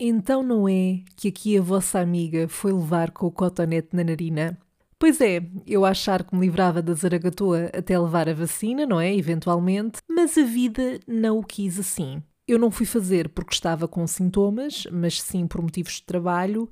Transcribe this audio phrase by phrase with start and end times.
[0.00, 4.56] Então não é que aqui a vossa amiga foi levar com o cotonete na narina?
[4.96, 9.14] Pois é, eu achar que me livrava da zaragatoa até levar a vacina, não é?
[9.14, 12.22] Eventualmente, mas a vida não o quis assim.
[12.46, 16.70] Eu não fui fazer porque estava com sintomas, mas sim por motivos de trabalho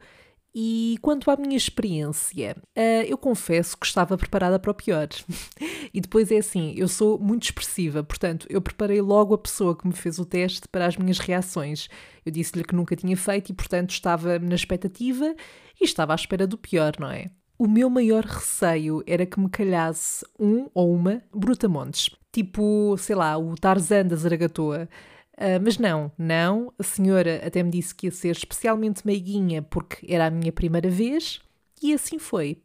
[0.58, 5.06] e quanto à minha experiência, uh, eu confesso que estava preparada para o pior.
[5.92, 9.86] e depois é assim, eu sou muito expressiva, portanto, eu preparei logo a pessoa que
[9.86, 11.90] me fez o teste para as minhas reações.
[12.24, 15.34] Eu disse-lhe que nunca tinha feito e, portanto, estava na expectativa
[15.78, 17.30] e estava à espera do pior, não é?
[17.58, 22.08] O meu maior receio era que me calhasse um ou uma brutamontes.
[22.32, 24.88] Tipo, sei lá, o Tarzan da Zaragatoa.
[25.38, 26.72] Uh, mas não, não.
[26.78, 30.88] A senhora até me disse que ia ser especialmente meiguinha porque era a minha primeira
[30.88, 31.40] vez
[31.82, 32.62] e assim foi.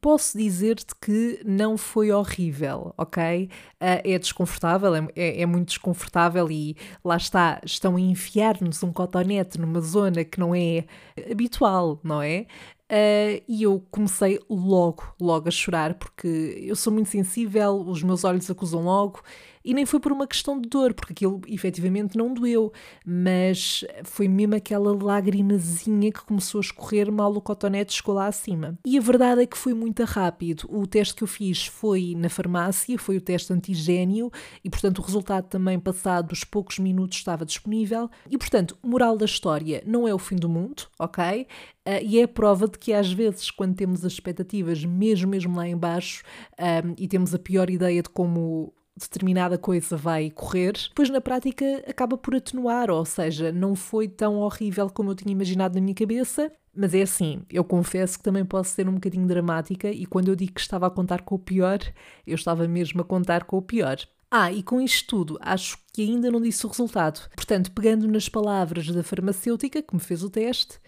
[0.00, 3.50] Posso dizer-te que não foi horrível, ok?
[3.74, 8.92] Uh, é desconfortável, é, é, é, muito desconfortável e lá está, estão a enfiar-nos um
[8.92, 10.84] cotonete numa zona que não é
[11.30, 12.46] habitual, não é?
[12.90, 16.26] Uh, e eu comecei logo, logo a chorar, porque
[16.60, 19.22] eu sou muito sensível, os meus olhos acusam logo
[19.64, 22.72] e nem foi por uma questão de dor, porque aquilo efetivamente não doeu,
[23.04, 28.78] mas foi mesmo aquela lagrimazinha que começou a escorrer mal o cotonete chegou lá acima.
[28.84, 30.66] E a verdade é que foi muito rápido.
[30.68, 34.30] O teste que eu fiz foi na farmácia, foi o teste antigênio,
[34.64, 38.10] e portanto o resultado também passados poucos minutos estava disponível.
[38.30, 41.46] E portanto, moral da história, não é o fim do mundo, ok?
[41.86, 45.56] Uh, e é a prova de que às vezes, quando temos as expectativas mesmo, mesmo
[45.56, 46.22] lá embaixo,
[46.58, 51.20] um, ah, e temos a pior ideia de como determinada coisa vai correr, depois na
[51.20, 55.80] prática acaba por atenuar, ou seja, não foi tão horrível como eu tinha imaginado na
[55.80, 56.52] minha cabeça.
[56.74, 60.36] Mas é assim, eu confesso que também posso ser um bocadinho dramática e quando eu
[60.36, 61.78] digo que estava a contar com o pior,
[62.26, 63.98] eu estava mesmo a contar com o pior.
[64.30, 67.28] Ah, e com isto tudo, acho que ainda não disse o resultado.
[67.34, 70.78] Portanto, pegando nas palavras da farmacêutica que me fez o teste,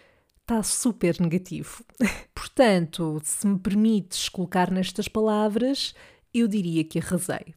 [0.43, 1.85] está super negativo.
[2.33, 5.93] Portanto, se me permites colocar nestas palavras,
[6.33, 7.55] eu diria que arrasei.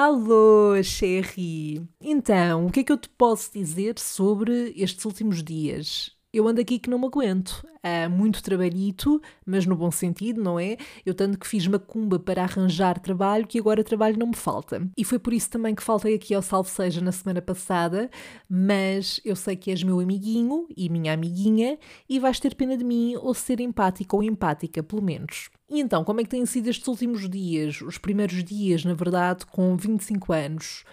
[0.00, 1.84] Alô, Sherry!
[2.00, 6.16] Então, o que é que eu te posso dizer sobre estes últimos dias?
[6.32, 7.66] Eu ando aqui que não me aguento.
[7.82, 10.76] Há muito trabalhito, mas no bom sentido, não é?
[11.04, 14.86] Eu tanto que fiz macumba para arranjar trabalho que agora trabalho não me falta.
[14.96, 18.10] E foi por isso também que faltei aqui ao Salve Seja na semana passada,
[18.48, 21.78] mas eu sei que és meu amiguinho e minha amiguinha
[22.08, 25.48] e vais ter pena de mim ou ser empática ou empática, pelo menos.
[25.70, 27.80] E então, como é que têm sido estes últimos dias?
[27.80, 30.84] Os primeiros dias, na verdade, com 25 anos?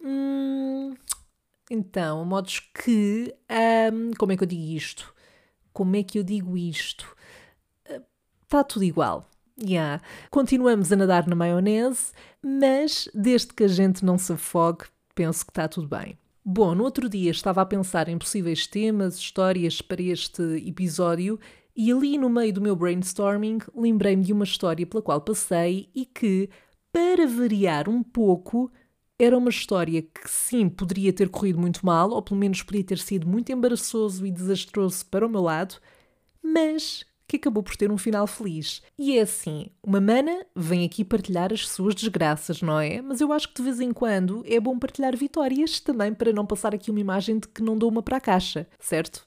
[0.00, 0.94] Hum,
[1.70, 3.34] então, modos que.
[3.92, 5.14] Um, como é que eu digo isto?
[5.72, 7.06] Como é que eu digo isto?
[8.42, 9.28] Está uh, tudo igual.
[9.60, 10.00] Yeah.
[10.30, 12.12] Continuamos a nadar na maionese,
[12.42, 14.84] mas desde que a gente não se afogue,
[15.14, 16.16] penso que está tudo bem.
[16.44, 21.38] Bom, no outro dia estava a pensar em possíveis temas, histórias para este episódio
[21.76, 26.06] e ali no meio do meu brainstorming lembrei-me de uma história pela qual passei e
[26.06, 26.48] que,
[26.90, 28.70] para variar um pouco,
[29.18, 32.98] era uma história que sim poderia ter corrido muito mal, ou pelo menos podia ter
[32.98, 35.76] sido muito embaraçoso e desastroso para o meu lado,
[36.42, 38.80] mas que acabou por ter um final feliz.
[38.98, 43.02] E é assim, uma mana vem aqui partilhar as suas desgraças, não é?
[43.02, 46.46] Mas eu acho que de vez em quando é bom partilhar vitórias também para não
[46.46, 49.26] passar aqui uma imagem de que não dou uma para a caixa, certo?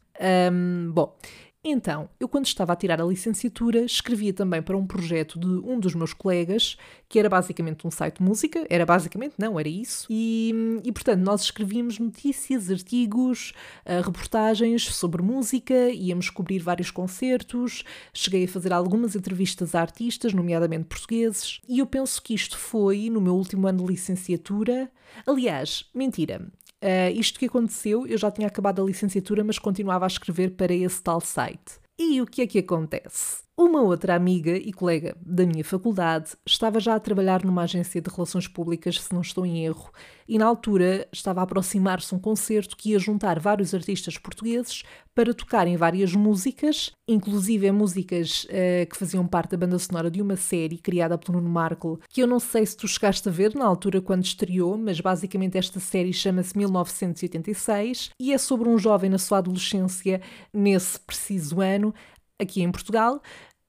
[0.51, 1.15] Um, bom,
[1.63, 5.79] então, eu quando estava a tirar a licenciatura, escrevia também para um projeto de um
[5.79, 6.75] dos meus colegas,
[7.07, 11.21] que era basicamente um site de música, era basicamente, não, era isso, e, e portanto
[11.21, 13.53] nós escrevíamos notícias, artigos,
[13.85, 20.33] uh, reportagens sobre música, íamos cobrir vários concertos, cheguei a fazer algumas entrevistas a artistas,
[20.33, 24.91] nomeadamente portugueses, e eu penso que isto foi no meu último ano de licenciatura.
[25.27, 26.49] Aliás, mentira,
[26.83, 30.73] Uh, isto que aconteceu, eu já tinha acabado a licenciatura, mas continuava a escrever para
[30.73, 31.79] esse tal site.
[31.99, 33.43] E o que é que acontece?
[33.63, 38.09] Uma outra amiga e colega da minha faculdade estava já a trabalhar numa agência de
[38.09, 39.91] relações públicas, se não estou em erro,
[40.27, 44.81] e na altura estava a aproximar-se um concerto que ia juntar vários artistas portugueses
[45.13, 50.37] para tocarem várias músicas, inclusive músicas uh, que faziam parte da banda sonora de uma
[50.37, 53.65] série criada por Nuno Markle, que eu não sei se tu chegaste a ver na
[53.65, 59.19] altura quando estreou, mas basicamente esta série chama-se 1986 e é sobre um jovem na
[59.19, 60.19] sua adolescência,
[60.51, 61.93] nesse preciso ano,
[62.41, 63.21] aqui em Portugal,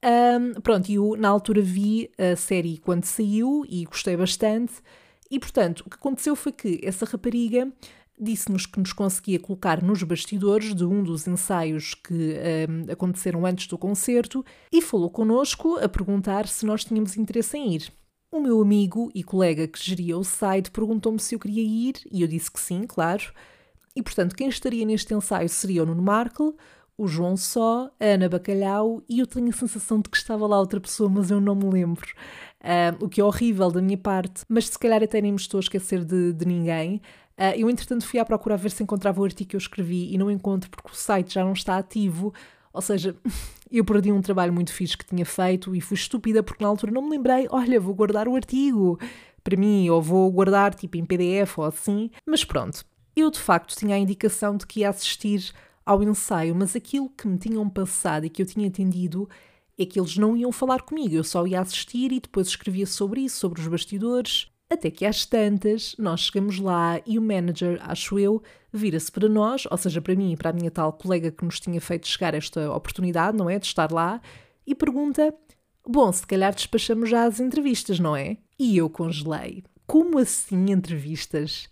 [0.03, 4.73] um, pronto, eu na altura vi a série quando saiu e gostei bastante.
[5.31, 7.71] E portanto, o que aconteceu foi que essa rapariga
[8.19, 12.35] disse-nos que nos conseguia colocar nos bastidores de um dos ensaios que
[12.69, 17.73] um, aconteceram antes do concerto e falou connosco a perguntar se nós tínhamos interesse em
[17.73, 17.91] ir.
[18.31, 22.21] O meu amigo e colega que geria o site perguntou-me se eu queria ir e
[22.21, 23.31] eu disse que sim, claro.
[23.95, 26.55] E portanto, quem estaria neste ensaio seria o Nuno Markle,
[26.97, 30.59] o João Só, a Ana Bacalhau e eu tenho a sensação de que estava lá
[30.59, 32.05] outra pessoa, mas eu não me lembro.
[33.01, 35.61] O que é horrível da minha parte, mas se calhar até nem me estou a
[35.61, 37.01] esquecer de, de ninguém.
[37.37, 40.17] Uh, eu, entretanto, fui à procura ver se encontrava o artigo que eu escrevi e
[40.17, 42.33] não encontro porque o site já não está ativo.
[42.71, 43.15] Ou seja,
[43.71, 46.91] eu perdi um trabalho muito fixe que tinha feito e fui estúpida porque na altura
[46.91, 48.99] não me lembrei, olha, vou guardar o artigo
[49.43, 52.09] para mim, ou vou guardar tipo em PDF ou assim.
[52.25, 52.85] Mas pronto,
[53.15, 55.51] eu de facto tinha a indicação de que ia assistir
[55.85, 59.29] ao ensaio, mas aquilo que me tinham passado e que eu tinha entendido
[59.77, 63.21] é que eles não iam falar comigo, eu só ia assistir e depois escrevia sobre
[63.21, 64.47] isso, sobre os bastidores.
[64.69, 68.41] Até que às tantas, nós chegamos lá e o manager, acho eu,
[68.71, 71.59] vira-se para nós, ou seja, para mim e para a minha tal colega que nos
[71.59, 73.59] tinha feito chegar esta oportunidade, não é?
[73.59, 74.19] De estar lá,
[74.65, 75.33] e pergunta:
[75.87, 78.37] Bom, se calhar despachamos já as entrevistas, não é?
[78.57, 79.63] E eu congelei.
[79.85, 81.69] Como assim entrevistas?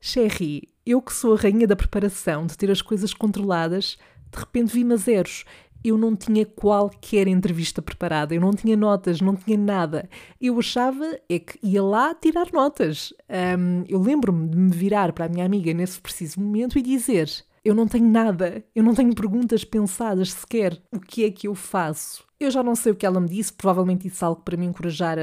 [0.00, 3.96] Sherry, eu que sou a rainha da preparação, de ter as coisas controladas,
[4.32, 5.44] de repente vi-me a zeros.
[5.84, 10.08] Eu não tinha qualquer entrevista preparada, eu não tinha notas, não tinha nada.
[10.40, 13.12] Eu achava é que ia lá tirar notas.
[13.58, 17.28] Um, eu lembro-me de me virar para a minha amiga nesse preciso momento e dizer:
[17.64, 20.80] Eu não tenho nada, eu não tenho perguntas pensadas sequer.
[20.92, 22.24] O que é que eu faço?
[22.38, 25.18] Eu já não sei o que ela me disse, provavelmente disse algo para me encorajar
[25.18, 25.22] a,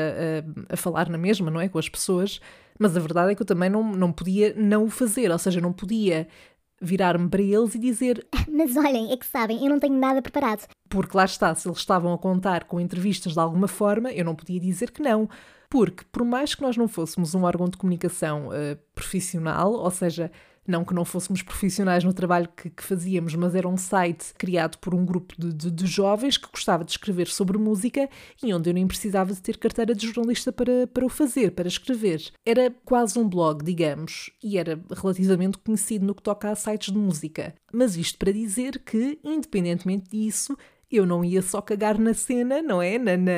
[0.69, 1.69] a, a falar na mesma, não é?
[1.69, 2.41] Com as pessoas.
[2.79, 5.59] Mas a verdade é que eu também não, não podia não o fazer, ou seja,
[5.59, 6.27] não podia
[6.81, 10.65] virar-me para eles e dizer: Mas olhem, é que sabem, eu não tenho nada preparado.
[10.87, 14.33] Porque lá está, se eles estavam a contar com entrevistas de alguma forma, eu não
[14.33, 15.29] podia dizer que não.
[15.69, 20.31] Porque, por mais que nós não fôssemos um órgão de comunicação uh, profissional, ou seja,
[20.69, 24.77] não que não fôssemos profissionais no trabalho que, que fazíamos, mas era um site criado
[24.77, 28.09] por um grupo de, de, de, jovens que gostava de escrever sobre música
[28.43, 31.67] e onde eu nem precisava de ter carteira de jornalista para, para o fazer, para
[31.67, 32.31] escrever.
[32.45, 36.99] Era quase um blog, digamos, e era relativamente conhecido no que toca a sites de
[36.99, 37.53] música.
[37.73, 40.57] Mas isto para dizer que, independentemente disso,
[40.91, 42.97] eu não ia só cagar na cena, não é?
[42.97, 43.31] Na, na...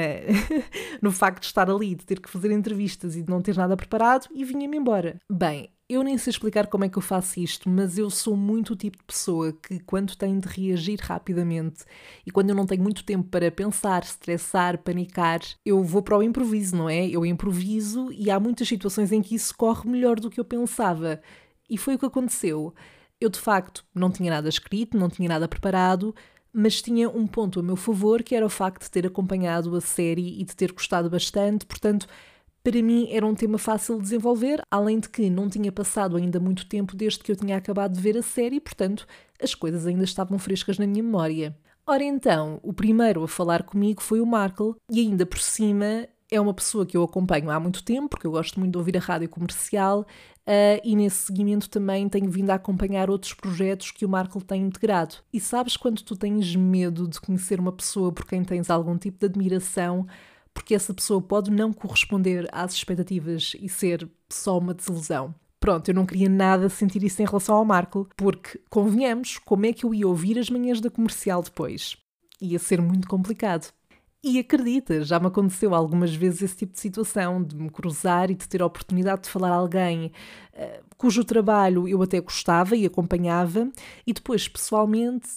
[1.02, 3.76] no facto de estar ali, de ter que fazer entrevistas e de não ter nada
[3.76, 5.20] preparado e vinha-me embora.
[5.30, 8.72] Bem, eu nem sei explicar como é que eu faço isto, mas eu sou muito
[8.72, 11.84] o tipo de pessoa que, quando tem de reagir rapidamente
[12.26, 16.24] e quando eu não tenho muito tempo para pensar, estressar, panicar, eu vou para o
[16.24, 17.08] improviso, não é?
[17.08, 21.22] Eu improviso e há muitas situações em que isso corre melhor do que eu pensava.
[21.70, 22.74] E foi o que aconteceu.
[23.20, 26.16] Eu, de facto, não tinha nada escrito, não tinha nada preparado,
[26.54, 29.82] mas tinha um ponto a meu favor, que era o facto de ter acompanhado a
[29.82, 32.08] série e de ter gostado bastante, portanto
[32.64, 36.40] para mim era um tema fácil de desenvolver, além de que não tinha passado ainda
[36.40, 39.08] muito tempo desde que eu tinha acabado de ver a série, portanto,
[39.42, 41.58] as coisas ainda estavam frescas na minha memória.
[41.86, 46.40] Ora então, o primeiro a falar comigo foi o Markle, e ainda por cima é
[46.40, 49.02] uma pessoa que eu acompanho há muito tempo, porque eu gosto muito de ouvir a
[49.02, 54.10] rádio comercial, uh, e nesse seguimento também tenho vindo a acompanhar outros projetos que o
[54.10, 55.16] Markle tem integrado.
[55.34, 59.20] E sabes quando tu tens medo de conhecer uma pessoa por quem tens algum tipo
[59.20, 60.08] de admiração,
[60.54, 65.34] porque essa pessoa pode não corresponder às expectativas e ser só uma desilusão.
[65.60, 69.74] Pronto, eu não queria nada sentir isso em relação ao Marco, porque, convenhamos, como é
[69.74, 71.96] que eu ia ouvir as manhãs da comercial depois?
[72.42, 73.72] Ia ser muito complicado.
[74.24, 78.36] E acredita, já me aconteceu algumas vezes esse tipo de situação, de me cruzar e
[78.36, 80.12] de ter a oportunidade de falar a alguém
[80.54, 83.68] uh, cujo trabalho eu até gostava e acompanhava,
[84.06, 85.28] e depois, pessoalmente,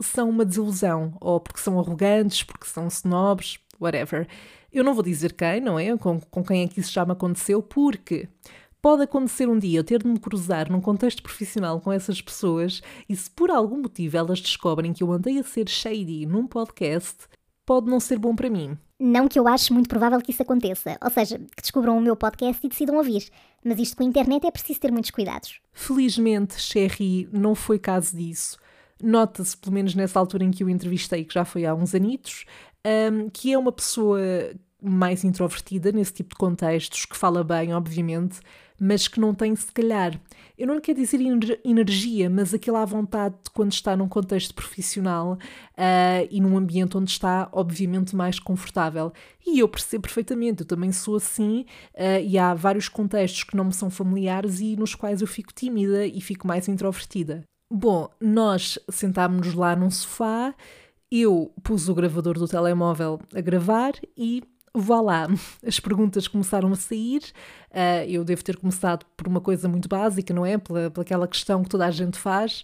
[0.00, 4.28] são uma desilusão, ou porque são arrogantes, porque são snobs, whatever.
[4.72, 5.96] Eu não vou dizer quem, não é?
[5.96, 8.28] Com, com quem é que isso já me aconteceu, porque
[8.82, 12.82] pode acontecer um dia eu ter de me cruzar num contexto profissional com essas pessoas
[13.08, 17.26] e se por algum motivo elas descobrem que eu andei a ser shady num podcast,
[17.64, 18.76] pode não ser bom para mim.
[19.00, 22.16] Não que eu ache muito provável que isso aconteça, ou seja, que descubram o meu
[22.16, 23.28] podcast e decidam ouvir.
[23.64, 25.60] Mas isto com a internet é preciso ter muitos cuidados.
[25.72, 28.58] Felizmente, Sherry, não foi caso disso.
[29.00, 32.44] Nota-se, pelo menos nessa altura em que o entrevistei, que já foi há uns anitos,
[32.86, 34.20] um, que é uma pessoa
[34.82, 38.40] mais introvertida nesse tipo de contextos, que fala bem, obviamente,
[38.80, 40.20] mas que não tem, se calhar,
[40.56, 41.18] eu não quero dizer
[41.64, 47.10] energia, mas aquela vontade de quando está num contexto profissional uh, e num ambiente onde
[47.10, 49.12] está, obviamente, mais confortável.
[49.44, 53.64] E eu percebo perfeitamente, eu também sou assim, uh, e há vários contextos que não
[53.64, 57.42] me são familiares e nos quais eu fico tímida e fico mais introvertida.
[57.70, 60.54] Bom, nós sentámos-nos lá num sofá
[61.10, 64.42] eu pus o gravador do telemóvel a gravar e
[64.74, 65.26] vá lá,
[65.66, 67.22] as perguntas começaram a sair.
[67.70, 70.58] Uh, eu devo ter começado por uma coisa muito básica, não é?
[70.58, 72.62] Pela, pelaquela questão que toda a gente faz.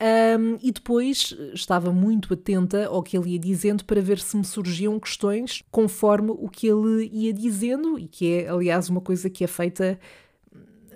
[0.00, 4.44] Um, e depois estava muito atenta ao que ele ia dizendo para ver se me
[4.44, 9.44] surgiam questões conforme o que ele ia dizendo, e que é, aliás, uma coisa que
[9.44, 9.98] é feita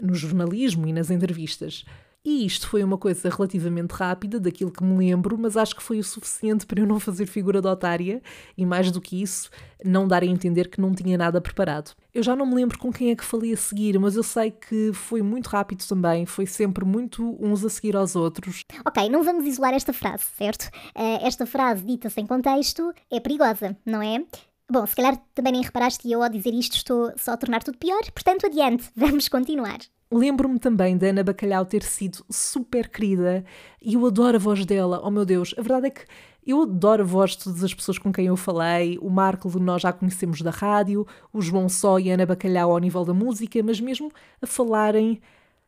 [0.03, 1.85] no jornalismo e nas entrevistas.
[2.25, 5.99] E isto foi uma coisa relativamente rápida, daquilo que me lembro, mas acho que foi
[5.99, 8.21] o suficiente para eu não fazer figura de otária
[8.57, 9.49] e, mais do que isso,
[9.85, 11.93] não dar a entender que não tinha nada preparado.
[12.13, 14.51] Eu já não me lembro com quem é que falei a seguir, mas eu sei
[14.51, 18.63] que foi muito rápido também, foi sempre muito uns a seguir aos outros.
[18.85, 20.65] Ok, não vamos isolar esta frase, certo?
[20.97, 24.25] Uh, esta frase dita sem contexto é perigosa, não é?
[24.71, 27.63] Bom, se calhar também nem reparaste e eu ao dizer isto estou só a tornar
[27.63, 29.79] tudo pior, portanto adiante, vamos continuar.
[30.11, 33.45] Lembro-me também da Ana Bacalhau ter sido super querida
[33.81, 35.01] e eu adoro a voz dela.
[35.05, 36.07] Oh meu Deus, a verdade é que
[36.47, 38.99] eu adoro a voz de todas as pessoas com quem eu falei.
[39.03, 42.79] O Marco nós já conhecemos da rádio, o João Só e a Ana Bacalhau ao
[42.79, 44.11] nível da música, mas mesmo
[44.41, 45.21] a falarem,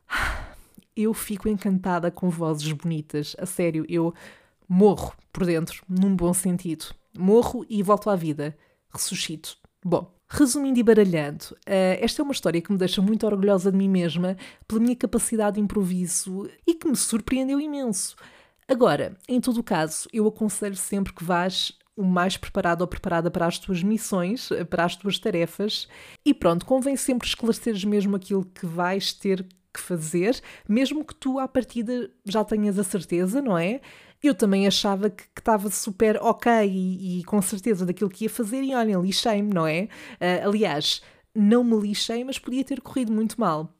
[0.97, 3.35] eu fico encantada com vozes bonitas.
[3.37, 4.11] A sério, eu
[4.67, 6.85] morro por dentro, num bom sentido.
[7.15, 8.57] Morro e volto à vida.
[8.91, 9.55] Ressuscito.
[9.85, 13.77] Bom, Resumindo e baralhando, uh, esta é uma história que me deixa muito orgulhosa de
[13.77, 18.15] mim mesma pela minha capacidade de improviso e que me surpreendeu imenso.
[18.65, 23.29] Agora, em todo o caso, eu aconselho sempre que vás o mais preparado ou preparada
[23.29, 25.89] para as tuas missões, para as tuas tarefas.
[26.25, 31.39] E pronto, convém sempre esclareceres mesmo aquilo que vais ter que fazer, mesmo que tu
[31.39, 33.81] à partida já tenhas a certeza, não é?
[34.27, 38.61] Eu também achava que estava super ok e, e, com certeza daquilo que ia fazer,
[38.63, 39.87] e olha, lixei-me, não é?
[40.13, 41.01] Uh, aliás,
[41.33, 43.73] não me lixei, mas podia ter corrido muito mal.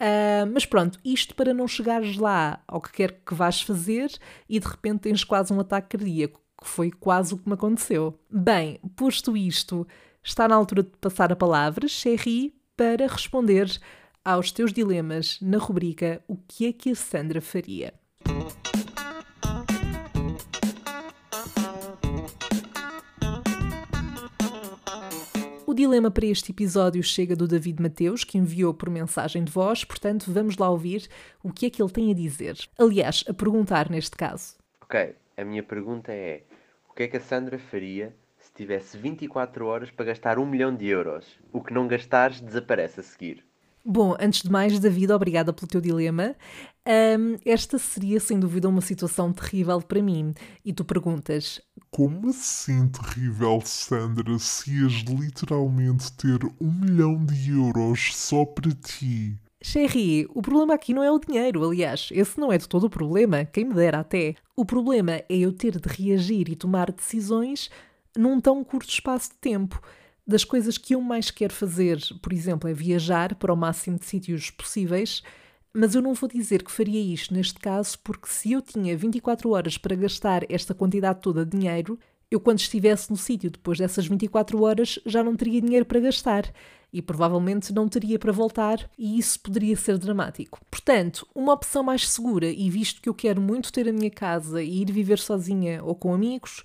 [0.00, 4.10] Uh, mas pronto, isto para não chegares lá ao que quer que vás fazer
[4.48, 8.18] e de repente tens quase um ataque cardíaco, que foi quase o que me aconteceu.
[8.30, 9.86] Bem, posto isto,
[10.22, 13.78] está na altura de passar a palavra, Sherry, para responder
[14.24, 17.99] aos teus dilemas na rubrica O que é que a Sandra faria?
[25.70, 29.84] O dilema para este episódio chega do David Mateus, que enviou por mensagem de voz,
[29.84, 31.06] portanto, vamos lá ouvir
[31.44, 32.56] o que é que ele tem a dizer.
[32.76, 34.56] Aliás, a perguntar neste caso.
[34.80, 36.42] Ok, a minha pergunta é:
[36.88, 40.74] o que é que a Sandra faria se tivesse 24 horas para gastar um milhão
[40.74, 41.38] de euros?
[41.52, 43.44] O que não gastares desaparece a seguir.
[43.84, 46.36] Bom, antes de mais, David, obrigada pelo teu dilema.
[46.86, 50.34] Um, esta seria sem dúvida uma situação terrível para mim.
[50.64, 51.60] E tu perguntas:
[51.90, 59.38] Como assim terrível, Sandra, se ias literalmente ter um milhão de euros só para ti?
[59.62, 62.90] Sherry, o problema aqui não é o dinheiro, aliás, esse não é de todo o
[62.90, 64.34] problema, quem me dera até.
[64.56, 67.70] O problema é eu ter de reagir e tomar decisões
[68.16, 69.80] num tão curto espaço de tempo.
[70.30, 74.04] Das coisas que eu mais quero fazer, por exemplo, é viajar para o máximo de
[74.04, 75.24] sítios possíveis,
[75.74, 79.50] mas eu não vou dizer que faria isto neste caso, porque se eu tinha 24
[79.50, 81.98] horas para gastar esta quantidade toda de dinheiro,
[82.30, 86.52] eu, quando estivesse no sítio depois dessas 24 horas, já não teria dinheiro para gastar
[86.92, 90.60] e provavelmente não teria para voltar, e isso poderia ser dramático.
[90.70, 94.62] Portanto, uma opção mais segura, e visto que eu quero muito ter a minha casa
[94.62, 96.62] e ir viver sozinha ou com amigos,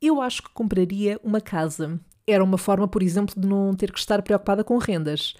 [0.00, 2.00] eu acho que compraria uma casa.
[2.26, 5.34] Era uma forma, por exemplo, de não ter que estar preocupada com rendas.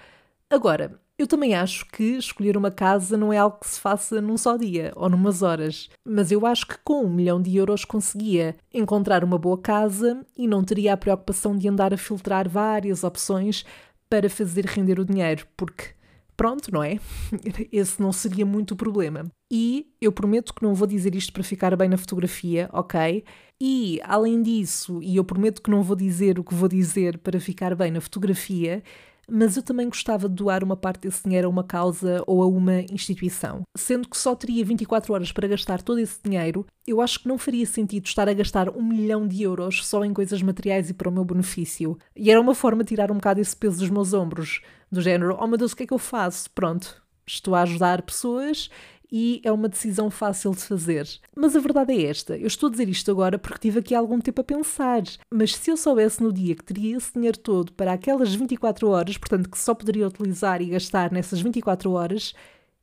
[0.50, 4.36] Agora, eu também acho que escolher uma casa não é algo que se faça num
[4.36, 8.56] só dia ou numas horas, mas eu acho que com um milhão de euros conseguia
[8.72, 13.64] encontrar uma boa casa e não teria a preocupação de andar a filtrar várias opções
[14.10, 15.94] para fazer render o dinheiro, porque
[16.36, 16.98] pronto, não é?
[17.70, 19.24] Esse não seria muito o problema.
[19.56, 23.22] E eu prometo que não vou dizer isto para ficar bem na fotografia, ok?
[23.60, 27.38] E, além disso, e eu prometo que não vou dizer o que vou dizer para
[27.38, 28.82] ficar bem na fotografia,
[29.30, 32.48] mas eu também gostava de doar uma parte desse dinheiro a uma causa ou a
[32.48, 33.62] uma instituição.
[33.76, 37.38] Sendo que só teria 24 horas para gastar todo esse dinheiro, eu acho que não
[37.38, 41.08] faria sentido estar a gastar um milhão de euros só em coisas materiais e para
[41.08, 41.96] o meu benefício.
[42.16, 45.38] E era uma forma de tirar um bocado esse peso dos meus ombros, do género:
[45.40, 46.50] oh meu Deus, o que é que eu faço?
[46.50, 48.68] Pronto, estou a ajudar pessoas
[49.16, 51.08] e é uma decisão fácil de fazer.
[51.36, 54.18] Mas a verdade é esta: eu estou a dizer isto agora porque tive aqui algum
[54.18, 55.04] tempo a pensar.
[55.32, 59.16] Mas se eu soubesse no dia que teria esse dinheiro todo para aquelas 24 horas,
[59.16, 62.34] portanto que só poderia utilizar e gastar nessas 24 horas,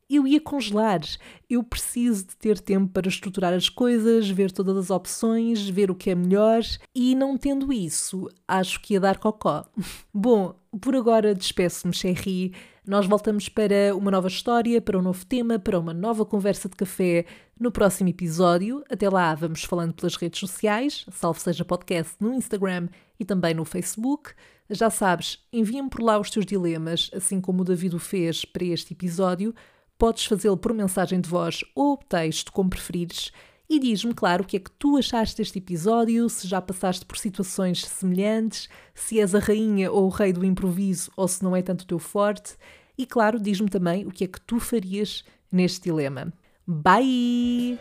[0.09, 1.01] eu ia congelar.
[1.49, 5.95] Eu preciso de ter tempo para estruturar as coisas, ver todas as opções, ver o
[5.95, 6.61] que é melhor
[6.95, 9.65] e não tendo isso, acho que ia dar cocó.
[10.13, 12.53] Bom, por agora despeço-me, Cherry.
[12.91, 16.75] Nós voltamos para uma nova história, para um novo tema, para uma nova conversa de
[16.75, 17.25] café
[17.57, 18.83] no próximo episódio.
[18.89, 23.63] Até lá, vamos falando pelas redes sociais, salvo seja podcast no Instagram e também no
[23.63, 24.33] Facebook.
[24.69, 28.65] Já sabes, envia-me por lá os teus dilemas, assim como o David o fez para
[28.65, 29.55] este episódio.
[29.97, 33.31] Podes fazê-lo por mensagem de voz ou texto, como preferires.
[33.69, 37.17] E diz-me, claro, o que é que tu achaste deste episódio, se já passaste por
[37.17, 41.61] situações semelhantes, se és a rainha ou o rei do improviso ou se não é
[41.61, 42.57] tanto o teu forte.
[43.01, 46.31] E, claro, diz-me também o que é que tu farias neste dilema.
[46.67, 47.79] Bye!